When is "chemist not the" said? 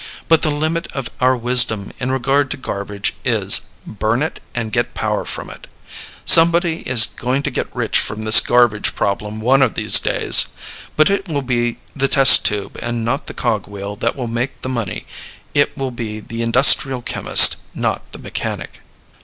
17.03-18.17